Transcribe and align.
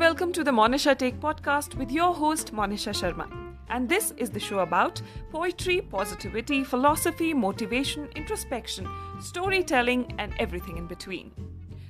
welcome 0.00 0.32
to 0.32 0.42
the 0.42 0.50
Monisha 0.50 0.96
Take 0.96 1.20
podcast 1.20 1.74
with 1.74 1.90
your 1.92 2.14
host 2.14 2.54
Monisha 2.54 2.92
Sharma. 2.98 3.26
And 3.68 3.86
this 3.86 4.14
is 4.16 4.30
the 4.30 4.40
show 4.40 4.60
about 4.60 5.02
poetry, 5.30 5.82
positivity, 5.82 6.64
philosophy, 6.64 7.34
motivation, 7.34 8.08
introspection, 8.16 8.88
storytelling 9.20 10.14
and 10.18 10.32
everything 10.38 10.78
in 10.78 10.86
between. 10.86 11.32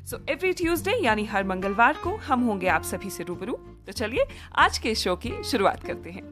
So 0.05 0.21
every 0.27 0.53
Tuesday 0.55 0.97
यानी 1.05 1.25
हर 1.25 1.45
मंगलवार 1.45 2.01
को 2.05 2.17
हम 2.27 2.45
होंगे 2.47 2.69
आप 2.69 2.83
सभी 2.83 3.11
से 3.11 3.25
रूबरू 3.25 3.57
तो 3.87 3.93
चलिए 3.93 4.27
आज 4.67 4.79
के 4.79 4.95
शो 4.95 5.17
की 5.17 5.33
शुरुआत 5.51 5.87
करते 5.87 6.11
हैं 6.11 6.29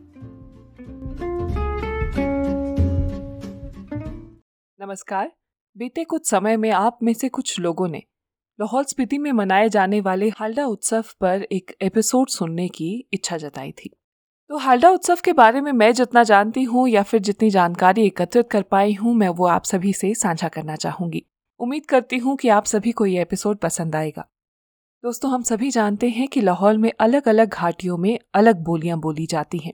नमस्कार 4.80 5.32
बीते 5.76 6.04
कुछ 6.04 6.28
समय 6.30 6.56
में 6.56 6.70
आप 6.70 6.98
में 7.02 7.14
से 7.14 7.28
कुछ 7.28 7.58
लोगों 7.60 7.88
ने 7.88 8.02
लाहौल 8.60 8.84
स्पीति 8.84 9.18
में 9.18 9.32
मनाए 9.32 9.68
जाने 9.68 10.00
वाले 10.00 10.28
हालडा 10.28 10.64
उत्सव 10.66 11.04
पर 11.20 11.42
एक 11.42 11.76
एपिसोड 11.82 12.28
सुनने 12.28 12.68
की 12.68 13.08
इच्छा 13.12 13.36
जताई 13.36 13.72
थी। 13.72 13.90
तो 14.48 14.56
हालडा 14.56 14.90
उत्सव 14.90 15.18
के 15.24 15.32
बारे 15.32 15.60
में 15.60 15.72
मैं 15.72 15.92
जितना 15.92 16.22
जानती 16.22 16.62
हूँ 16.62 16.88
या 16.88 17.02
फिर 17.02 17.20
जितनी 17.20 17.50
जानकारी 17.50 18.06
एकत्रित 18.06 18.50
कर 18.50 18.62
पाई 18.62 18.94
हूँ, 18.94 19.14
मैं 19.14 19.28
वो 19.28 19.46
आप 19.46 19.64
सभी 19.64 19.92
से 19.92 20.14
साझा 20.14 20.48
करना 20.48 20.76
चाहूँगी। 20.76 21.24
उम्मीद 21.58 21.86
करती 21.86 22.18
हूँ 22.18 22.36
कि 22.36 22.48
आप 22.48 22.64
सभी 22.64 22.92
को 22.92 23.06
ये 23.06 23.22
एपिसोड 23.22 23.58
पसंद 23.58 23.96
आएगा। 23.96 24.28
दोस्तों, 25.02 25.30
हम 25.30 25.42
सभी 25.42 25.70
जानते 25.70 26.08
हैं 26.08 26.28
कि 26.28 26.40
लाहौल 26.40 26.78
में 26.78 26.92
अलग 27.00 27.28
अलग 27.28 27.48
घाटियों 27.48 27.98
में 27.98 28.18
अलग 28.34 28.64
बोलियाँ 28.64 28.98
बोली 28.98 29.26
जाती 29.26 29.58
हैं। 29.58 29.72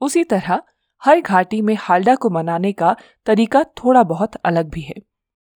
उसी 0.00 0.24
तरह 0.24 0.62
हर 1.02 1.20
घाटी 1.20 1.62
में 1.62 1.76
हालडा 1.80 2.14
को 2.14 2.30
मनाने 2.30 2.72
का 2.72 2.96
तरीका 3.26 3.64
थोड़ा 3.64 4.02
बहुत 4.02 4.34
अलग 4.34 4.70
भी 4.70 4.80
है। 4.80 4.94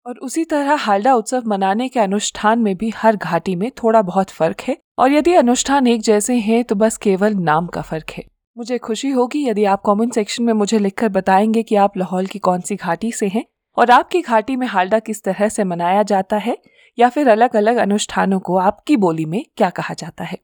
और 0.05 0.17
उसी 0.17 0.43
तरह 0.45 0.75
हालडा 0.75 1.13
उत्सव 1.13 1.43
मनाने 1.47 1.87
के 1.89 1.99
अनुष्ठान 1.99 2.59
में 2.59 2.75
भी 2.77 2.89
हर 2.89 3.15
घाटी 3.15 3.55
में 3.55 3.71
थोड़ा 3.71 4.01
बहुत 4.01 4.29
फ़र्क 4.29 4.61
है। 4.61 4.77
और 4.99 5.11
यदि 5.11 5.33
अनुष्ठान 5.33 5.87
एक 5.87 6.01
जैसे 6.01 6.35
हैं 6.35 6.63
तो 6.63 6.75
बस 6.75 6.97
केवल 6.97 7.33
नाम 7.33 7.67
का 7.67 7.81
फ़र्क 7.81 8.11
है। 8.11 8.23
मुझे 8.57 8.77
खुशी 8.77 9.09
होगी 9.09 9.45
यदि 9.47 9.65
आप 9.65 9.81
कमेंट 9.85 10.13
सेक्शन 10.13 10.43
में 10.43 10.53
मुझे 10.53 10.79
लिखकर 10.79 11.09
बताएँगे 11.09 11.63
कि 11.63 11.75
आप 11.75 11.97
लाहौल 11.97 12.25
की 12.25 12.39
कौन 12.39 12.61
सी 12.61 12.75
घाटी 12.75 13.11
से 13.11 13.27
हैं 13.27 13.45
और 13.77 13.91
आपकी 13.91 14.21
घाटी 14.21 14.55
में 14.55 14.67
हालडा 14.67 14.99
किस 14.99 15.23
तरह 15.23 15.49
से 15.49 15.63
मनाया 15.63 16.03
जाता 16.03 16.37
है 16.37 16.57
या 16.97 17.09
फिर 17.09 17.29
अलग 17.29 17.55
अलग 17.55 17.75
अनुष्ठानों 17.75 18.39
को 18.39 18.57
आपकी 18.57 18.97
बोली 18.97 19.25
में 19.25 19.45
क्या 19.57 19.69
कहा 19.69 19.93
जाता 19.93 20.23
है। 20.23 20.37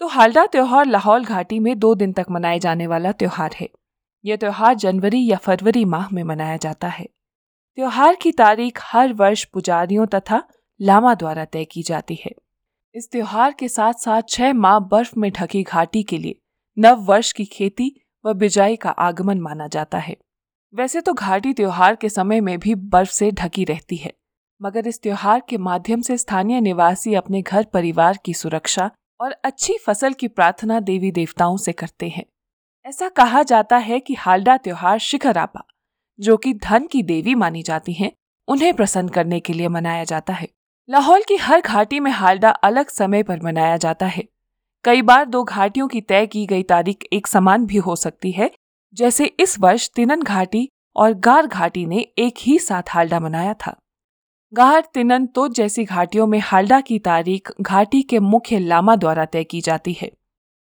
तो 0.00 0.06
हालडा 0.06 0.46
त्योहार 0.46 0.86
लाहौल 0.86 1.24
घाटी 1.24 1.58
में 1.58 1.78
दो 1.78 1.94
दिन 1.94 2.12
तक 2.12 2.26
मनाए 2.30 2.58
जाने 2.58 2.86
वाला 2.86 3.12
त्योहार 3.12 3.50
है। 3.60 3.68
यह 4.24 4.36
त्योहार 4.36 4.74
जनवरी 4.74 5.26
या 5.26 5.36
फरवरी 5.36 5.84
माह 5.84 6.08
में 6.12 6.22
मनाया 6.22 6.56
जाता 6.56 6.88
है। 6.88 7.06
त्योहार 7.80 8.14
की 8.14 8.30
तारीख 8.32 8.80
हर 8.84 9.12
वर्ष 9.12 9.44
पुजारियों 9.44 10.06
तथा 10.06 10.42
लामा 10.80 11.14
द्वारा 11.14 11.44
तय 11.44 11.64
की 11.64 11.82
जाती 11.82 12.14
है। 12.14 12.30
इस 12.94 13.10
त्योहार 13.10 13.52
के 13.52 13.68
साथ 13.68 13.92
साथ 13.92 14.22
छह 14.28 14.52
माह 14.52 14.78
बर्फ़ 14.78 15.12
में 15.18 15.30
ढकी 15.32 15.62
घाटी 15.62 16.02
के 16.02 16.18
लिए 16.18 16.38
नव 16.76 17.04
वर्ष 17.04 17.32
की 17.32 17.44
खेती 17.44 17.88
व 18.24 18.32
बिजाई 18.34 18.76
का 18.76 18.90
आगमन 18.90 19.40
माना 19.40 19.68
जाता 19.68 19.98
है। 19.98 20.16
वैसे 20.74 21.00
तो 21.00 21.12
घाटी 21.12 21.52
त्योहार 21.52 21.96
के 21.96 22.08
समय 22.08 22.40
में 22.40 22.58
भी 22.58 22.74
बर्फ़ 22.74 23.10
से 23.10 23.30
ढकी 23.30 23.64
रहती 23.64 23.96
है, 23.96 24.12
मगर 24.60 24.86
इस 24.86 25.02
त्योहार 25.02 25.42
के 25.48 25.58
माध्यम 25.60 26.00
से 26.00 26.16
स्थानीय 26.16 26.60
निवासी 26.60 27.14
अपने 27.14 27.42
घर 27.42 27.64
परिवार 27.64 28.18
की 28.24 28.34
सुरक्षा 28.34 28.90
और 29.20 29.36
अच्छी 29.44 29.78
फ़सल 29.78 30.12
की 30.12 30.28
प्रार्थना 30.28 30.80
देवी 30.82 31.12
देवताओं 31.12 31.56
से 31.56 31.72
करते 31.72 32.08
हैं। 32.08 32.24
ऐसा 32.86 33.08
कहा 33.08 33.42
जाता 33.42 33.76
है 33.78 34.00
कि 34.00 34.14
हालडा 34.14 34.56
त्योहार 34.56 34.98
शिखर 34.98 35.38
आपा 35.38 35.66
जो 36.20 36.36
कि 36.36 36.52
धन 36.54 36.86
की 36.86 37.02
देवी 37.02 37.34
मानी 37.34 37.62
जाती 37.62 37.92
हैं, 37.92 38.12
उन्हें 38.48 38.72
प्रसन्न 38.74 39.08
करने 39.08 39.40
के 39.40 39.52
लिए 39.52 39.68
मनाया 39.68 40.04
जाता 40.04 40.32
है। 40.32 40.48
लाहौल 40.88 41.22
की 41.28 41.36
हर 41.36 41.60
घाटी 41.60 42.00
में 42.00 42.10
हालडा 42.10 42.50
अलग 42.50 42.88
समय 42.88 43.22
पर 43.22 43.40
मनाया 43.42 43.76
जाता 43.76 44.06
है। 44.06 44.24
कई 44.84 45.02
बार 45.02 45.24
दो 45.24 45.42
घाटियों 45.44 45.88
की 45.88 46.00
तय 46.00 46.26
की 46.26 46.46
गई 46.46 46.62
तारीख 46.62 47.04
एक 47.12 47.26
समान 47.26 47.66
भी 47.66 47.76
हो 47.76 47.96
सकती 47.96 48.30
है 48.32 48.50
जैसे 48.94 49.24
इस 49.40 49.58
वर्ष 49.60 49.88
तिनन 49.90 50.22
घाटी 50.22 50.68
और 50.96 51.12
गार 51.14 51.46
घाटी 51.46 51.84
ने 51.86 52.00
एक 52.18 52.34
ही 52.38 52.58
साथ 52.58 52.82
हालडा 52.88 53.20
मनाया 53.20 53.54
था। 53.54 53.74
गार 54.52 54.88
तिनन 54.94 55.26
तो 55.26 55.46
जैसी 55.48 55.84
घाटियों 55.84 56.26
में 56.26 56.38
हालडा 56.38 56.80
की 56.80 56.98
तारीख 56.98 57.52
घाटी 57.60 58.02
के 58.02 58.18
मुख्य 58.18 58.58
लामा 58.58 58.96
द्वारा 58.96 59.24
तय 59.24 59.44
की 59.44 59.60
जाती 59.60 59.92
है। 59.92 60.10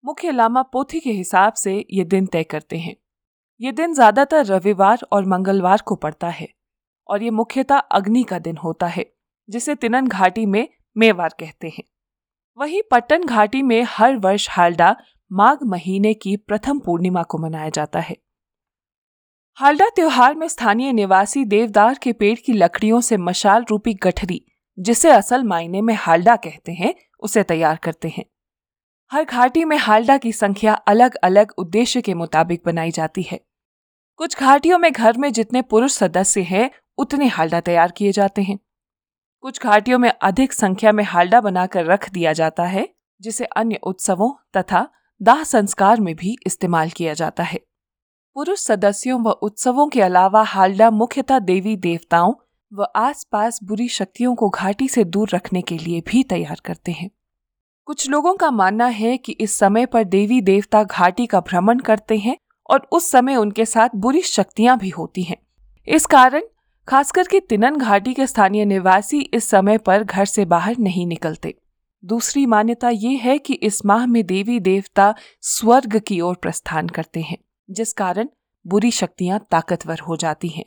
मुख्य 0.06 0.32
लामा 0.32 0.62
पोथी 0.64 1.00
के 1.00 1.12
हिसाब 1.12 1.54
से 1.54 1.86
ये 1.92 2.04
दिन 2.04 2.26
तय 2.26 2.44
करते 2.44 2.78
हैं। 2.78 2.96
ये 3.62 3.72
दिन 3.72 3.94
ज़्यादातर 3.94 4.46
रविवार 4.46 5.00
और 5.12 5.26
मंगलवार 5.26 5.82
को 5.86 5.96
पड़ता 5.96 6.28
है 6.28 6.48
और 7.10 7.24
ये 7.24 7.30
मुख्यतः 7.30 7.78
अग्नि 7.78 8.24
का 8.24 8.38
दिन 8.40 8.58
होता 8.58 8.88
है, 8.88 9.06
जिसे 9.50 9.76
तिनन 9.76 10.08
घाटी 10.08 10.46
में 10.46 10.68
मेवार 10.98 11.34
कहते 11.40 11.68
हैं। 11.68 11.84
वहीं 12.58 12.82
पट्टन 12.92 13.24
घाटी 13.24 13.62
में 13.62 13.84
हर 13.90 14.16
वर्ष 14.18 14.48
हालडा 14.50 14.96
माघ 15.32 15.58
महीने 15.64 16.14
की 16.14 16.36
प्रथम 16.38 16.80
पूर्णिमा 16.80 17.24
को 17.24 17.38
मनाया 17.38 17.70
जाता 17.70 18.00
है। 18.00 18.16
हालडा 19.58 19.90
त्योहार 19.90 20.36
में 20.36 20.48
स्थानीय 20.48 20.92
निवासी 20.94 21.46
देवदार 21.46 22.00
के 22.04 22.14
पेड़ 22.14 22.38
की 22.46 22.54
लकड़ियों 22.54 23.02
से 23.02 23.18
मशाल 23.18 23.66
रूपी 23.70 23.94
गठरी, 23.94 24.42
जिसे 24.78 25.12
असल 25.12 25.44
मायने 25.44 25.82
में 25.82 25.94
हालडा 25.94 26.36
कहते 26.36 26.72
हैं, 26.72 26.94
उसे 27.20 27.44
तैयार 27.44 27.78
करते 27.78 28.08
हैं। 28.08 28.26
हर 29.12 29.24
घाटी 29.24 29.66
में 29.66 29.78
हालडा 29.78 30.18
की 30.18 30.32
संख्या 30.32 30.74
अलग 30.74 31.16
अलग 31.16 31.54
उद्देश्य 31.58 32.02
के 32.02 32.14
मुताबिक 32.14 32.62
बनाई 32.66 32.92
जाती 32.92 33.22
है। 33.22 33.40
कुछ 34.22 34.40
घाटियों 34.40 34.78
में 34.78 34.92
घर 34.92 35.18
में 35.18 35.34
जितने 35.34 35.62
पुरुष 35.62 35.92
सदस्य 35.92 36.42
हैं, 36.42 36.72
उतने 36.98 37.28
हालडा 37.28 37.60
तैयार 37.60 37.92
किए 37.92 38.12
जाते 38.12 38.42
हैं। 38.42 38.60
कुछ 39.42 39.62
घाटियों 39.62 40.00
में 40.00 40.14
अधिक 40.22 40.54
संख्या 40.54 40.92
में 40.92 41.04
हालडा 41.04 41.42
बनाकर 41.42 41.86
रख 41.86 42.10
दिया 42.10 42.34
जाता 42.34 42.64
है, 42.64 42.90
जिसे 43.22 43.46
अन्य 43.46 43.80
उत्सवों 43.84 44.34
तथा 44.58 44.90
दाह 45.22 45.44
संस्कार 45.44 46.00
में 46.00 46.16
भी 46.16 46.38
इस्तेमाल 46.48 46.90
किया 46.90 47.14
जाता 47.14 47.44
है। 47.44 47.60
पुरुष 48.34 48.60
सदस्यों 48.60 49.22
व 49.22 49.30
उत्सवों 49.30 49.88
के 49.88 50.02
अलावा 50.02 50.44
हालडा 50.44 50.92
मुख्यतः 50.92 51.40
देवी 51.40 51.76
देवताओं 51.76 52.34
व 52.74 52.88
आसपास 52.96 53.60
बुरी 53.64 53.88
शक्तियों 53.88 54.36
को 54.36 54.50
घाटी 54.50 54.88
से 54.88 55.04
दूर 55.04 55.30
रखने 55.34 55.62
के 55.62 55.78
लिए 55.78 56.02
भी 56.02 56.24
तैयार 56.24 56.62
करते 56.66 56.92
हैं। 56.92 57.12
कुछ 57.86 58.10
लोगों 58.10 58.34
का 58.34 58.52
मानना 58.52 58.86
है 58.86 59.18
कि 59.18 59.32
इस 59.32 59.52
समय 59.52 59.86
पर 59.86 60.04
देवी 60.04 60.42
देवता 60.42 60.84
घाटी 60.84 61.26
का 61.26 61.40
भ्रमण 61.40 61.80
करते 61.80 62.18
हैं 62.18 62.38
और 62.72 62.88
उस 62.92 63.12
समय 63.12 63.36
उनके 63.36 63.66
साथ 63.66 63.90
बुरी 63.96 64.22
शक्तियाँ 64.22 64.78
भी 64.78 64.90
होती 64.90 65.24
हैं। 65.24 65.38
इस 65.88 66.06
कारण, 66.06 66.42
खासकर 66.88 67.24
के 67.24 67.40
तिनन 67.40 67.76
घाटी 67.76 68.14
के 68.14 68.28
स्थानीय 68.28 68.66
निवासी 68.66 69.20
इस 69.20 69.50
समय 69.50 69.78
पर 69.78 70.04
घर 70.04 70.26
से 70.26 70.46
बाहर 70.46 70.76
नहीं 70.78 71.08
निकलते। 71.08 71.56
दूसरी 72.06 72.46
मान्यता 72.46 72.90
ये 72.90 73.10
है 73.10 73.38
कि 73.38 73.54
इस 73.54 73.86
माह 73.86 74.06
में 74.06 74.26
देवी 74.26 74.60
देवता 74.60 75.16
स्वर्ग 75.42 76.00
की 76.00 76.22
ओर 76.22 76.36
प्रस्थान 76.36 76.88
करते 76.88 77.22
हैं, 77.22 77.38
जिस 77.70 77.94
कारण 77.94 78.28
बुरी 78.68 78.92
शक्तियाँ 78.92 79.48
ताकतवर 79.52 80.00
हो 80.00 80.18
जाती 80.18 80.48
हैं। 80.48 80.66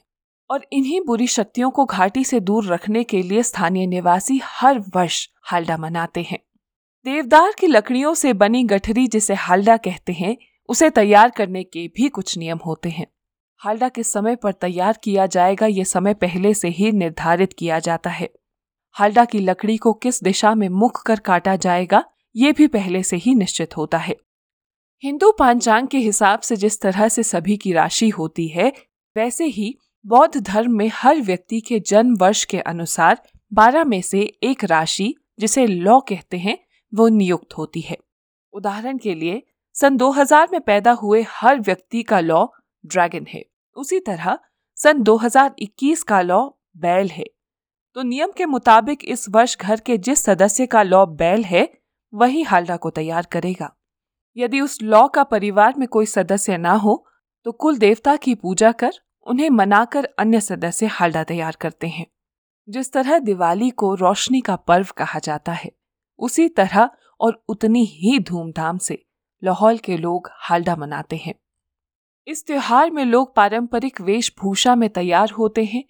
और 0.51 0.67
इन्हीं 0.73 1.01
बुरी 1.01 1.27
शक्तियों 1.27 1.71
को 1.71 1.85
घाटी 1.85 2.25
से 2.25 2.41
दूर 2.41 2.67
रखने 2.67 3.05
के 3.05 3.23
लिए 3.23 3.43
स्थानीय 3.43 3.87
निवासी 3.87 4.41
हर 4.45 4.79
वर्ष 4.79 5.29
हालडा 5.43 5.77
मनाते 5.77 6.23
हैं। 6.23 6.39
देवदार 7.05 7.53
की 7.59 7.67
लकड़ियों 7.67 8.15
से 8.15 8.33
बनी 8.33 8.65
गठरी 8.65 9.07
जिसे 9.07 9.35
हालडा 9.35 9.77
कहते 9.77 10.13
हैं 10.13 10.37
उसे 10.69 10.91
तैयार 10.91 11.31
करने 11.31 11.65
के 11.65 11.87
भी 11.89 12.09
कुछ 12.09 12.39
नियम 12.39 12.59
होते 12.67 12.89
हैं। 12.89 13.07
हालडा 13.61 13.89
किस 13.89 14.13
समय 14.13 14.37
पर 14.37 14.53
तैयार 14.53 14.99
किया 15.05 15.27
जाएगा 15.27 15.67
ये 15.67 15.85
समय 15.85 16.15
पहले 16.15 16.55
से 16.55 16.69
ही 16.69 16.93
निर्धारित 16.93 17.53
किया 17.53 17.79
जाता 17.79 18.11
है। 18.11 18.29
हालडा 18.93 19.25
की 19.25 19.39
लकड़ी 19.39 19.77
को 19.77 19.93
किस 19.93 20.23
दिशा 20.25 20.55
में 20.55 20.69
मुख 20.69 21.03
कर 21.03 21.21
काटा 21.21 21.57
जाएगा, 21.57 22.05
ये 22.37 22.53
भी 22.53 22.67
पहले 22.67 23.03
से 23.03 23.17
ही 23.17 23.35
निश्चित 23.35 23.77
होता 23.77 23.99
है। 23.99 24.17
हिंदू 25.03 25.33
पांचांग 25.33 25.89
के 25.89 25.99
हिसाब 25.99 26.41
से 26.41 26.57
जिस 26.57 26.81
तरह 26.81 27.09
से 27.09 27.23
सभी 27.23 27.57
की 27.57 27.73
राशि 27.73 28.09
होती 28.09 28.49
है, 28.49 28.73
वैसे 29.17 29.45
ही 29.45 29.75
बौद्ध 30.07 30.41
धर्म 30.41 30.73
में 30.73 30.91
हर 30.95 31.21
व्यक्ति 31.21 31.61
के 31.61 31.81
जन्म 31.81 32.17
वर्ष 32.17 32.45
के 32.45 32.61
अनुसार 32.61 33.23
बारह 33.53 33.85
में 33.85 34.03
से 34.03 34.21
एक 34.43 34.65
राशि, 34.65 35.15
जिसे 35.39 35.67
लॉ 35.67 36.01
कहते 36.01 36.39
हैं, 36.39 36.59
वो 36.95 37.09
नियुक्त 37.09 37.59
होती 37.59 37.81
है। 37.81 37.97
उदाहरण 38.53 38.99
के 38.99 39.15
लिए 39.15 39.43
सन 39.77 39.97
2000 39.97 40.49
में 40.53 40.61
पैदा 40.61 40.93
हुए 40.93 41.25
हर 41.29 41.61
व्यक्ति 41.61 42.03
का 42.03 42.19
लॉ 42.21 42.47
ड्रैगन 42.87 43.27
है। 43.29 43.45
उसी 43.77 43.99
तरह 44.01 44.39
सन 44.77 45.03
2021 45.03 46.03
का 46.03 46.21
लॉ 46.21 46.49
बैल 46.77 47.09
है। 47.09 47.25
तो 47.97 48.03
नियम 48.03 48.33
के 48.37 48.47
मुताबिक 48.47 49.05
इस 49.05 49.29
वर्ष 49.29 49.57
घर 49.59 49.81
के 49.81 49.97
जिस 49.99 50.23
सदस्य 50.25 50.67
का 50.67 50.83
लॉ 50.83 51.05
बैल 51.07 51.45
है, 51.45 51.69
वही 52.13 52.43
हालडा 52.43 52.77
को 52.77 52.91
तैयार 52.91 53.27
करेगा। 53.33 53.71
यदि 54.37 54.61
उस 54.61 54.79
लॉ 54.83 55.07
का 55.09 55.25
परिवार 55.25 55.75
में 55.79 55.87
कोई 55.89 56.07
सदस्य 56.07 56.57
ना 56.57 56.73
हो 56.73 57.05
तो 57.47 57.53
कुल 57.53 57.79
देवता 57.79 58.15
की 58.17 58.35
पूजा 58.35 58.71
कर 58.73 58.93
उन्हें 59.27 59.49
मनाकर 59.51 60.09
अन्य 60.19 60.41
सदस्य 60.41 60.87
हालडा 60.87 61.25
तैयार 61.25 61.57
करते 61.61 61.87
हैं। 61.87 62.07
जिस 62.69 62.93
तरह 62.93 63.19
दिवाली 63.19 63.71
को 63.71 63.95
रोशनी 63.95 64.41
का 64.41 64.57
पर्व 64.57 64.87
कहा 64.97 65.19
जाता 65.19 65.53
है, 65.53 65.73
उसी 66.19 66.49
तरह 66.49 66.89
और 67.21 67.43
उतनी 67.49 67.85
ही 67.85 68.19
धूमधाम 68.19 68.79
से 68.79 69.05
लाहौल 69.45 69.79
के 69.79 69.97
लोग 69.97 70.31
हालडा 70.33 70.77
मनाते 70.77 71.17
हैं। 71.17 71.35
इस 72.27 72.47
त्योहार 72.47 72.91
में 72.91 73.05
लोग 73.05 73.35
पारंपरिक 73.35 74.01
वेशभूषा 74.01 74.75
में 74.75 74.89
तैयार 74.91 75.31
होते 75.31 75.65
हैं। 75.65 75.85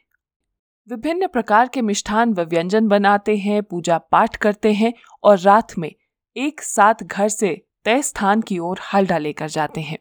विभिन्न 0.89 1.27
प्रकार 1.27 1.69
के 1.69 1.83
मिष्ठान 1.83 2.33
व 2.33 2.41
व्यंजन 2.41 2.89
बनाते 2.89 3.37
हैं 3.37 3.63
पूजा 3.63 3.99
पाठ 3.99 4.37
करते 4.37 4.73
हैं 4.73 4.93
और 5.23 5.39
रात 5.39 5.79
में 5.79 5.93
एक 6.37 6.63
साथ 6.63 6.95
घर 7.03 7.29
से 7.29 7.67
तय 7.85 8.03
स्थान 8.03 8.41
की 8.41 8.59
ओर 8.59 8.81
हल्दा 8.95 9.19
लेकर 9.19 9.49
जाते 9.49 9.81
हैं। 9.81 9.99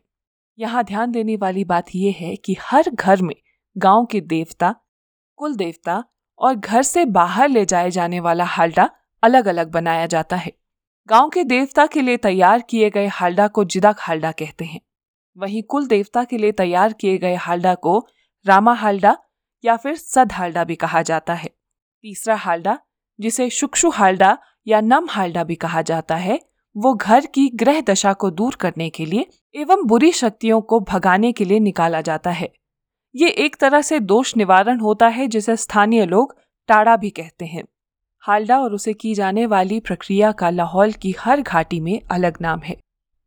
यहाँ 0.59 0.83
ध्यान 0.83 1.11
देने 1.11 1.35
वाली 1.35 1.63
बात 1.63 1.85
यह 1.95 2.15
है 2.19 2.35
कि 2.35 2.55
हर 2.61 2.89
घर 2.89 3.21
में 3.21 3.35
गाँव 3.77 4.05
के 4.05 4.21
देवता, 4.21 4.75
कुल 5.35 5.55
देवता 5.55 6.03
और 6.39 6.55
घर 6.55 6.81
से 6.81 7.05
बाहर 7.05 7.49
ले 7.49 7.65
जाए 7.65 7.89
जाने 7.91 8.19
वाला 8.19 8.45
हल्दा 8.45 8.89
अलग 9.23 9.45
अलग 9.45 9.71
बनाया 9.71 10.05
जाता 10.05 10.35
है। 10.35 10.51
गाँव 11.09 11.29
के 11.29 11.43
देवता 11.43 11.85
के 11.85 12.01
लिए 12.01 12.17
तैयार 12.17 12.61
किए 12.61 12.89
गए 12.89 13.07
हल्दा 13.07 13.47
को 13.47 13.63
जिदक 13.63 13.95
हल्दा 14.09 14.31
कहते 14.31 14.65
हैं। 14.65 14.79
वहीं 15.37 15.63
कुल 15.63 15.87
देवता 15.87 16.23
के 16.23 16.37
लिए 16.37 16.51
तैयार 16.51 16.93
किए 16.93 17.17
गए 17.17 17.35
हल्दा 17.35 17.73
को 17.75 17.97
रामा 18.45 18.73
हल्दा 18.73 19.15
या 19.63 19.75
फिर 19.75 19.95
सद 19.95 20.31
हल्दा 20.31 20.63
भी 20.63 20.75
कहा 20.75 21.01
जाता 21.01 21.33
है। 21.33 21.49
तीसरा 22.03 22.35
हल्दा 22.35 22.77
जिसे 23.19 23.49
शुक्षु 23.49 23.89
हल्दा 23.89 24.37
या 24.67 24.81
नम 24.81 25.07
हल्दा 25.09 25.43
भी 25.43 25.55
कहा 25.55 25.81
जाता 25.81 26.15
है, 26.15 26.39
वो 26.75 26.93
घर 26.93 27.25
की 27.25 27.47
ग्रह 27.55 27.81
दशा 27.81 28.13
को 28.13 28.29
दूर 28.31 28.55
करने 28.55 28.89
के 28.89 29.05
लिए 29.05 29.25
एवं 29.55 29.85
बुरी 29.87 30.11
शक्तियों 30.11 30.61
को 30.61 30.79
भगाने 30.79 31.31
के 31.31 31.45
लिए 31.45 31.59
निकाला 31.59 32.01
जाता 32.01 32.31
है। 32.31 32.51
ये 33.15 33.29
एक 33.29 33.55
तरह 33.55 33.81
से 33.81 33.99
दोष 33.99 34.37
निवारण 34.37 34.79
होता 34.79 35.07
है 35.07 35.27
जिसे 35.27 35.55
स्थानीय 35.57 36.05
लोग 36.05 36.35
टाड़ा 36.67 36.95
भी 36.95 37.09
कहते 37.09 37.45
हैं। 37.45 37.63
हालडा 38.23 38.59
और 38.59 38.73
उसे 38.73 38.93
की 38.93 39.13
जाने 39.13 39.45
वाली 39.45 39.79
प्रक्रिया 39.79 40.31
का 40.31 40.49
लाहौल 40.49 40.91
की 40.91 41.15
हर 41.19 41.41
घाटी 41.41 41.79
में 41.79 42.01
अलग 42.11 42.37
नाम 42.41 42.59
है। 42.59 42.75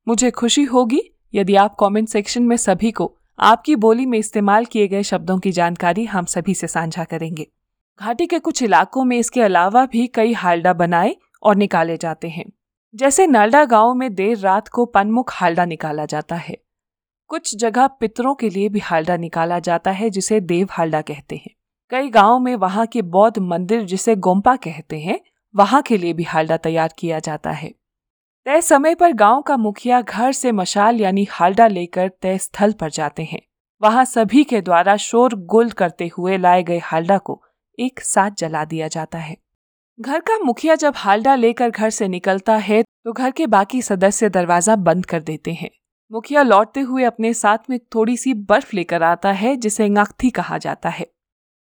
मुझे 0.09 0.31
खुशी 0.31 0.63
होगी 0.65 1.01
यदि 1.35 1.57
आप 1.57 1.77
कमेंट 1.81 2.09
सेक्शन 2.09 2.43
में 2.43 2.57
सभी 2.57 2.91
को 2.91 3.17
आपकी 3.39 3.77
बोली 3.77 4.07
में 4.07 4.19
इस्तेमाल 4.19 4.65
किए 4.65 4.89
गए 4.89 5.03
शब्दों 5.03 5.39
की 5.39 5.53
जानकारी 5.53 6.05
हम 6.05 6.25
सभी 6.25 6.55
से 6.55 6.67
साझा 6.67 7.05
करेंगे। 7.05 7.47
घाटी 8.01 8.27
के 8.27 8.39
कुछ 8.39 8.63
इलाकों 8.63 9.05
में 9.05 9.19
इसके 9.19 9.43
अलावा 9.43 9.87
भी 9.87 10.07
कई 10.07 10.33
हालडा 10.33 10.73
बनाए 10.73 11.17
और 11.43 11.57
निकाले 11.57 11.97
जाते 11.97 12.29
हैं। 12.29 12.45
जैसे 12.95 13.27
नालडा 13.27 13.65
गाँव 13.65 13.95
में 13.95 14.15
देर 14.15 14.39
रात 14.39 14.69
को 14.69 14.85
पनमुख 14.85 15.33
हालडा 15.33 15.65
निकाला 15.65 16.05
जाता 16.05 16.37
है। 16.37 16.57
कुछ 17.31 17.57
जगह 17.57 17.87
पितरों 17.87 18.35
के 18.35 18.51
लिए 18.51 18.69
भी 18.69 18.79
हालडा 18.79 19.17
निकाला 19.17 19.59
जाता 19.59 19.91
है 19.91 20.11
जिसे 20.11 20.41
देव 20.41 20.69
हालडा 20.71 21.01
कहते 21.01 21.37
हैं। 21.37 21.56
कई 21.93 22.09
गाँव 22.09 22.39
में 22.39 22.55
वहाँ 22.57 22.87
के 22.87 23.03
बौद्ध 23.05 23.39
मंदिर 23.41 23.83
जिसे 23.85 24.15
गोम्पा 24.17 24.55
कहते 24.57 24.99
हैं, 24.99 25.21
वहाँ 25.55 25.81
के 25.83 25.97
लिए 25.97 26.13
भी 26.13 26.23
हालडा 26.23 26.57
तैयार 26.57 26.95
किया 26.99 27.19
जाता 27.19 27.51
है। 27.51 27.69
तय 28.47 28.61
समय 28.61 28.95
पर 28.95 29.13
गाँव 29.15 29.43
का 29.43 29.57
मुखिया 29.57 30.01
घर 30.01 30.33
से 30.33 30.53
मशाल 30.53 31.01
यानी 31.01 31.27
हालडा 31.31 31.67
लेकर 31.69 32.09
तय 32.23 32.39
स्थल 32.39 32.73
पर 32.73 32.91
जाते 32.91 33.25
हैं। 33.25 33.41
वहाँ 33.83 34.05
सभी 34.05 34.45
के 34.45 34.61
द्वारा 34.61 34.97
शोर 34.99 35.35
गुल 35.47 35.71
करते 35.73 36.11
हुए 36.19 36.37
लाए 36.39 36.63
गए 36.63 36.79
हालडा 36.79 37.19
को 37.19 37.41
एक 37.79 38.01
साथ 38.01 38.31
जला 38.39 38.65
दिया 38.65 38.89
जाता 38.89 39.19
है। 39.19 39.37
घर 39.99 40.21
का 40.21 40.39
मुखिया 40.39 40.75
जब 40.75 40.95
हालडा 40.97 41.35
लेकर 41.35 41.71
घर 41.71 41.91
से 41.91 42.09
निकलता 42.09 42.57
है 42.59 42.83
तो 42.83 43.13
घर 43.13 43.31
के 43.31 43.47
बाकी 43.49 43.83
सदस्य 43.83 44.29
दरवाज़ा 44.29 44.77
बंद 44.77 45.07
कर 45.07 45.23
देते 45.23 45.53
हैं। 45.53 45.71
मुखिया 46.11 46.43
लौटते 46.43 46.81
हुए 46.81 47.05
अपने 47.05 47.33
साथ 47.35 47.71
में 47.71 47.79
थोड़ी 47.95 48.17
सी 48.17 48.35
बर्फ़ 48.35 48.77
लेकर 48.77 49.03
आता 49.03 49.33
है, 49.33 49.57
जिसे 49.57 49.89
नाख्थी 49.89 50.31
कहा 50.31 50.59
जाता 50.59 50.89
है। 50.89 51.07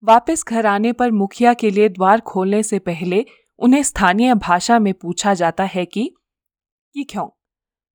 वापस 0.07 0.43
घर 0.47 0.65
आने 0.65 0.91
पर 0.91 1.11
मुखिया 1.11 1.53
के 1.53 1.71
लिए 1.71 1.89
द्वार 1.89 2.19
खोलने 2.19 2.63
से 2.63 2.79
पहले 2.79 3.25
उन्हें 3.59 3.83
स्थानीय 3.83 4.33
भाषा 4.33 4.79
में 4.79 4.93
पूछा 4.93 5.33
जाता 5.33 5.63
है 5.63 5.85
कि 5.85 6.15
कि 6.93 7.03
क्यों? 7.03 7.27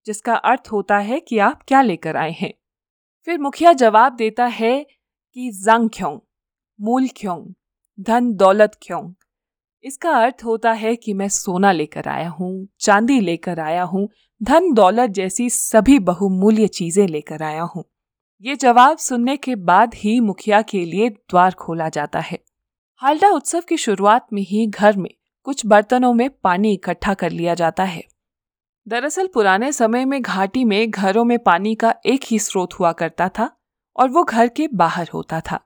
जिसका 0.07 0.35
अर्थ 0.35 0.69
होता 0.73 0.99
है 0.99 1.21
कि 1.21 1.39
आप 1.39 1.63
क्या 1.69 1.83
लेकर 1.83 2.17
आए 2.17 2.31
हैं? 2.31 2.55
फिर 3.25 3.39
मुखिया 3.39 3.73
जवाब 3.73 4.17
देता 4.17 4.47
है 4.47 4.87
कि, 5.35 5.51
जंग 5.51 5.91
क्यों? 5.95 6.19
मूल 6.81 7.09
क्यों? 7.17 7.53
धन 8.01 8.33
दौलत 8.33 8.79
क्यों? 8.83 9.13
इसका 9.85 10.11
अर्थ 10.11 10.45
होता 10.45 10.73
है 10.73 10.97
कि, 10.97 11.15
मैं 11.15 11.29
सोना 11.29 11.73
लेकर 11.73 12.09
आया 12.09 12.29
हूँ, 12.29 12.69
चांदी 12.81 13.21
लेकर 13.21 13.61
आया 13.61 13.83
हूँ, 13.83 14.09
धन 14.43 14.73
दौलत 14.73 15.11
जैसी 15.11 15.51
सभी 15.51 15.99
बहुमूल्य 15.99 16.67
चीज़ें 16.67 17.07
लेकर 17.09 17.43
आया 17.43 17.63
हूँ। 17.63 17.85
ये 18.43 18.57
जवाब 18.57 18.99
सुनने 18.99 19.37
के 19.37 19.55
बाद 19.55 19.95
ही 19.95 20.21
मुखिया 20.21 20.63
के 20.63 20.85
लिए 20.85 21.09
द्वार 21.09 21.55
खोला 21.55 21.89
जाता 21.89 22.19
है। 22.19 22.39
हालडा 22.97 23.29
उत्सव 23.29 23.61
की 23.61 23.77
शुरुआत 23.77 24.27
में 24.33 24.43
ही 24.43 24.67
घर 24.67 24.97
में 24.97 25.11
कुछ 25.43 25.67
बर्तनों 25.67 26.15
में 26.15 26.31
पानी 26.31 26.73
इकट्ठा 26.73 27.15
कर 27.15 27.31
लिया 27.31 27.55
जाता 27.55 27.85
है। 27.85 28.05
दरअसल 28.89 29.27
पुराने 29.27 29.73
समय 29.73 30.05
में 30.05 30.23
घाटी 30.23 30.65
में 30.65 30.91
घरों 30.91 31.25
में 31.25 31.39
पानी 31.39 31.75
का 31.75 31.95
एक 32.07 32.21
ही 32.25 32.39
स्रोत 32.39 32.75
हुआ 32.75 32.93
करता 32.93 33.29
था 33.29 33.51
और 33.97 34.11
वो 34.11 34.25
घर 34.25 34.49
के 34.49 34.69
बाहर 34.69 35.11
होता 35.15 35.41
था। 35.41 35.61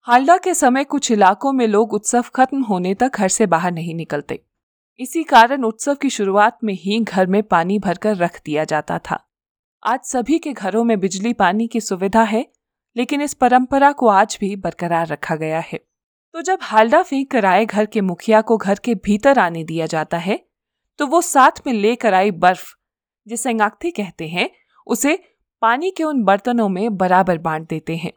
हालडा 0.00 0.36
के 0.36 0.54
समय 0.54 0.84
कुछ 0.84 1.10
इलाकों 1.10 1.52
में 1.52 1.66
लोग 1.66 1.92
उत्सव 1.92 2.24
खत्म 2.34 2.62
होने 2.62 2.94
तक 2.94 3.10
घर 3.14 3.28
से 3.28 3.46
बाहर 3.46 3.72
नहीं 3.72 3.94
निकलते। 3.94 4.42
इसी 4.98 5.22
कारण 5.22 5.64
उत्सव 5.64 5.94
की 5.94 6.10
शुरुआत 6.10 6.58
में 6.64 6.74
ही 6.74 7.00
घर 7.00 7.26
में 7.26 7.42
पानी 7.42 7.78
भरकर 7.78 8.16
रख 8.16 8.40
दिया 8.44 8.64
जाता 8.64 8.98
था। 8.98 9.24
आज 9.82 10.00
सभी 10.02 10.38
के 10.38 10.52
घरों 10.52 10.82
में 10.84 10.98
बिजली 11.00 11.32
पानी 11.32 11.66
की 11.66 11.80
सुविधा 11.80 12.22
है, 12.22 12.44
लेकिन 12.96 13.20
इस 13.22 13.34
परंपरा 13.34 13.90
को 13.92 14.08
आज 14.08 14.36
भी 14.40 14.54
बरकरार 14.56 15.06
रखा 15.06 15.36
गया 15.36 15.60
है। 15.62 15.78
तो 16.34 16.42
जब 16.42 16.58
हालडा 16.62 17.02
फेंक 17.02 17.30
कर 17.30 17.44
आए 17.44 17.64
घर 17.66 17.86
के 17.86 18.00
मुखिया 18.00 18.40
को 18.40 18.56
घर 18.56 18.78
के 18.78 18.94
भीतर 18.94 19.38
आने 19.38 19.64
दिया 19.64 19.86
जाता 19.86 20.18
है 20.18 20.38
तो 20.98 21.06
वो 21.06 21.20
साथ 21.20 21.60
में 21.66 21.72
लेकर 21.72 22.14
आई 22.14 22.30
बर्फ़, 22.30 22.74
जिसे 23.26 23.50
अंगाख्ती 23.50 23.90
कहते 23.90 24.28
हैं, 24.28 24.48
उसे 24.86 25.18
पानी 25.62 25.90
के 25.90 26.04
उन 26.04 26.22
बर्तनों 26.22 26.68
में 26.68 26.96
बराबर 26.96 27.38
बांट 27.38 27.68
देते 27.68 27.96
हैं। 27.96 28.12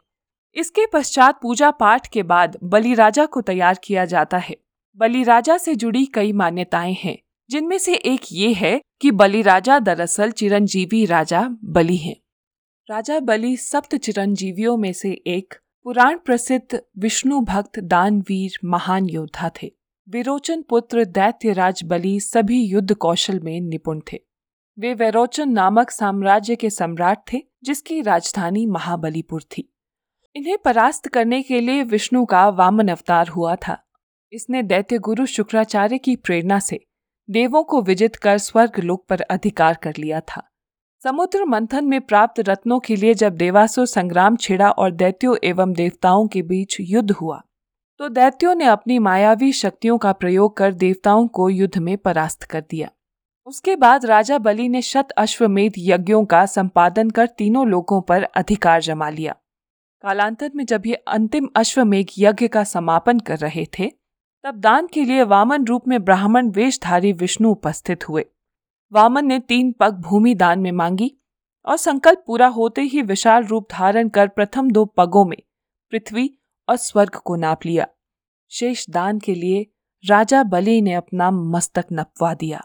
इसके 0.56 0.86
पश्चात 0.86 1.40
पूजा 1.42 1.70
पाठ 1.70 2.06
के 2.06 2.22
बाद 2.24 2.58
बलिराजा 2.64 3.26
को 3.26 3.40
तैयार 3.40 3.78
किया 3.84 4.04
जाता 4.04 4.38
है। 4.38 4.56
बलिराजा 4.98 5.58
से 5.58 5.74
जुड़ी 5.74 6.04
कई 6.06 6.32
मान्यताएँ 6.32 6.94
हैं। 6.94 7.16
जिनमें 7.52 7.78
से 7.78 7.94
एक 7.94 8.20
ये 8.32 8.52
है 8.52 8.80
कि 9.00 9.10
बलिराजा 9.10 9.78
दरअसल 9.78 10.30
चिरंजीवी 10.30 11.04
राजा 11.06 11.56
बलि 11.64 11.96
हैं। 11.96 12.16
राजा 12.90 13.20
बलि 13.20 13.56
सप्त 13.56 13.96
चिरंजीवियों 13.96 14.76
में 14.76 14.92
से 14.92 15.12
एक 15.26 15.54
पुराण 15.84 16.18
प्रसिद्ध 16.18 16.82
विष्णु 16.98 17.40
भक्त 17.40 17.78
दानवीर 17.78 18.58
महान 18.64 19.08
योद्धा 19.08 19.50
थे। 19.62 19.72
विरोचन 20.08 20.62
पुत्र 20.62 21.04
दैत्य 21.04 21.52
राज 21.52 21.82
बलि 21.84 22.20
सभी 22.20 22.62
युद्ध 22.62 22.94
कौशल 22.94 23.40
में 23.40 23.60
निपुण 23.60 24.00
थे। 24.12 24.20
वे 24.78 24.94
वैरोचन 24.94 25.48
नामक 25.48 25.90
साम्राज्य 25.90 26.56
के 26.56 26.70
सम्राट 26.70 27.18
थे, 27.32 27.42
जिसकी 27.64 28.00
राजधानी 28.02 28.66
महाबलीपुर 28.66 29.42
थी। 29.42 29.74
इन्हें 30.36 30.58
परास्त 30.58 31.08
करने 31.08 31.42
के 31.42 31.60
लिए 31.60 31.82
विष्णु 31.82 32.24
का 32.24 32.48
वामन 32.48 32.88
अवतार 32.88 33.28
हुआ 33.28 33.56
था। 33.56 33.82
इसने 34.32 34.62
दैत्य 34.62 34.98
गुरु 34.98 35.26
शुक्राचार्य 35.26 35.98
की 35.98 36.16
प्रेरणा 36.16 36.58
से 36.58 36.80
देवों 37.28 37.62
को 37.64 37.80
विजित 37.82 38.16
कर 38.16 38.38
स्वर्ग 38.38 38.78
लोक 38.78 39.04
पर 39.08 39.20
अधिकार 39.20 39.74
कर 39.74 39.96
लिया 39.98 40.20
था। 40.20 40.42
समुद्र 41.02 41.44
मंथन 41.44 41.84
में 41.84 42.00
प्राप्त 42.00 42.40
रत्नों 42.40 42.78
के 42.80 42.96
लिए 42.96 43.14
जब 43.14 43.36
देवासुर 43.36 43.86
संग्राम 43.86 44.36
छिड़ा 44.36 44.70
और 44.70 44.90
दैत्यों 44.90 45.36
एवं 45.44 45.72
देवताओं 45.72 46.26
के 46.28 46.42
बीच 46.42 46.76
युद्ध 46.80 47.10
हुआ 47.10 47.40
तो 48.00 48.08
दैत्यों 48.08 48.54
ने 48.54 48.64
अपनी 48.64 48.98
मायावी 48.98 49.52
शक्तियों 49.52 49.96
का 49.98 50.12
प्रयोग 50.12 50.56
कर 50.56 50.72
देवताओं 50.74 51.26
को 51.28 51.48
युद्ध 51.50 51.78
में 51.78 51.96
परास्त 51.98 52.42
कर 52.42 52.64
दिया। 52.70 52.88
उसके 53.46 53.76
बाद 53.76 54.06
राजा 54.06 54.38
बलि 54.38 54.68
ने 54.68 54.82
शत 54.82 55.10
अश्वमेध 55.10 55.72
यज्ञों 55.78 56.24
का 56.24 56.44
संपादन 56.46 57.10
कर 57.10 57.26
तीनों 57.28 57.66
लोगों 57.66 58.00
पर 58.02 58.22
अधिकार 58.22 58.82
जमा 58.82 59.08
लिया। 59.08 59.34
कालांतर 60.04 60.50
में 60.54 60.64
जब 60.66 60.86
ये 60.86 60.94
अंतिम 60.94 61.48
अश्वमेघ 61.56 62.06
यज्ञ 62.18 62.48
का 62.48 62.64
समापन 62.64 63.18
कर 63.18 63.38
रहे 63.38 63.66
थे 63.78 63.90
तब 64.44 64.54
दान 64.54 64.86
के 64.86 65.04
लिए 65.04 65.22
वामन 65.22 65.64
रूप 65.64 65.88
में 65.88 66.04
ब्राह्मण 66.04 66.48
वेशधारी 66.50 67.12
विष्णु 67.12 67.50
उपस्थित 67.50 68.08
हुए। 68.08 68.24
वामन 68.92 69.26
ने 69.26 69.38
तीन 69.38 69.72
पग 69.72 69.92
भूमि 69.92 70.34
दान 70.34 70.58
में 70.58 70.72
मांगी 70.72 71.10
और 71.64 71.76
संकल्प 71.76 72.24
पूरा 72.26 72.46
होते 72.46 72.82
ही 72.82 73.02
विशाल 73.02 73.44
रूप 73.44 73.66
धारण 73.70 74.08
कर 74.08 74.28
प्रथम 74.28 74.70
दो 74.70 74.84
पगों 74.84 75.24
में 75.24 75.38
पृथ्वी 75.90 76.38
और 76.68 76.76
स्वर्ग 76.76 77.10
को 77.10 77.36
नाप 77.36 77.66
लिया। 77.66 77.86
शेष 78.50 78.90
दान 78.90 79.18
के 79.18 79.34
लिए 79.34 79.66
राजा 80.04 80.42
बलि 80.42 80.80
ने 80.82 80.94
अपना 80.94 81.30
मस्तक 81.30 81.84
नपवा 81.92 82.34
दिया। 82.34 82.62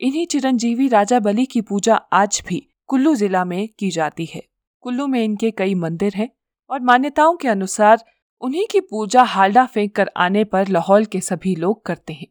इन्हीं 0.00 0.26
चिरंजीवी 0.26 0.88
राजा 0.88 1.20
बलि 1.20 1.46
की 1.46 1.60
पूजा 1.60 1.94
आज 1.94 2.42
भी 2.48 2.68
कुल्लू 2.86 3.14
जिला 3.14 3.44
में 3.44 3.68
की 3.78 3.90
जाती 3.90 4.24
है। 4.24 4.42
कुल्लू 4.80 5.06
में 5.06 5.24
इनके 5.24 5.50
कई 5.50 5.74
मंदिर 5.74 6.12
हैं 6.14 6.28
और 6.70 6.80
मान्यताओं 6.80 7.36
के 7.36 7.48
अनुसार 7.48 8.04
उन्हीं 8.42 8.66
की 8.70 8.80
पूजा 8.80 9.22
हालडा 9.22 9.64
फेंक 9.66 9.94
कर 9.96 10.10
आने 10.16 10.42
पर 10.44 10.68
लाहौल 10.68 11.04
के 11.04 11.20
सभी 11.20 11.54
लोग 11.56 11.84
करते 11.86 12.12
हैं। 12.12 12.26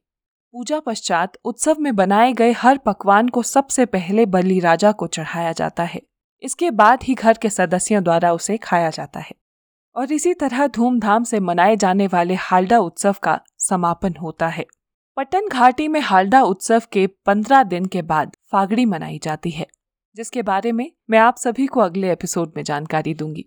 पूजा 0.54 0.80
पश्चात 0.80 1.38
उत्सव 1.46 1.76
में 1.80 1.96
बनाए 1.96 2.34
गए 2.34 2.52
हर 2.52 2.78
पकवान 2.78 3.28
को 3.28 3.44
सबसे 3.44 3.86
पहले 3.86 4.26
बलि 4.26 4.60
राजा 4.60 4.92
को 4.92 5.08
चढ़ाया 5.08 5.52
जाता 5.52 5.84
है। 5.84 6.02
इसके 6.44 6.72
बाद 6.72 7.04
ही 7.04 7.14
घर 7.14 7.38
के 7.38 7.50
सदस्यों 7.50 8.04
द्वारा 8.04 8.34
उसे 8.34 8.58
खाया 8.58 8.90
जाता 8.90 9.20
है। 9.20 9.36
और 9.96 10.12
इसी 10.12 10.34
तरह 10.34 10.68
धूमधाम 10.68 11.24
से 11.24 11.40
मनाए 11.40 11.76
जाने 11.76 12.08
वाले 12.08 12.34
हालडा 12.34 12.80
उत्सव 12.80 13.16
का 13.24 13.40
समापन 13.60 14.16
होता 14.16 14.48
है। 14.48 14.66
पट्टन 15.18 15.48
घाटी 15.48 15.88
में 15.88 16.00
हालडा 16.02 16.42
उत्सव 16.42 16.82
के 16.92 17.08
पंद्रह 17.26 17.64
दिन 17.64 17.86
के 17.86 18.02
बाद 18.02 18.36
फागड़ी 18.52 18.86
मनाई 18.86 19.20
जाती 19.24 19.50
है, 19.50 19.68
जिसके 20.16 20.42
बारे 20.42 20.72
में 20.72 20.92
मैं 21.10 21.20
आप 21.20 21.38
सभी 21.38 21.68
को 21.68 21.80
अगले 21.80 22.12
एपिसोड 22.12 22.54
में 22.58 22.64
जानकारी 22.64 23.14
दूँगी। 23.14 23.46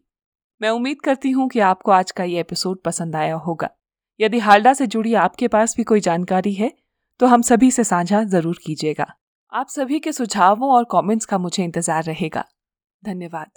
मैं 0.61 0.71
उम्मीद 0.71 1.01
करती 1.01 1.31
हूँ 1.31 1.49
कि 1.49 1.61
आपको 1.61 1.93
आज 1.93 2.11
का 2.11 2.25
ये 2.25 2.41
एपिसोड 2.41 2.83
पसंद 2.83 3.17
आया 3.17 3.35
होगा। 3.37 3.69
यदि 4.21 4.39
हालडा 4.39 4.73
से 4.73 4.87
जुड़ी 4.87 5.15
आपके 5.17 5.49
पास 5.49 5.75
भी 5.77 5.85
कोई 5.85 6.01
जानकारी 6.01 6.53
है 6.55 6.73
तो 7.21 7.27
हम 7.27 7.43
सभी 7.43 7.71
से 7.71 7.85
साझा 7.85 8.23
ज़रूर 8.25 8.59
कीजिएगा। 8.65 9.07
आप 9.53 9.69
सभी 9.69 9.99
के 10.01 10.13
सुझावों 10.13 10.71
और 10.71 10.85
कमेंट्स 10.91 11.27
का 11.27 11.39
मुझे 11.39 11.65
इंतज़ार 11.65 12.05
रहेगा। 12.05 12.45
धन्यवाद। 13.03 13.51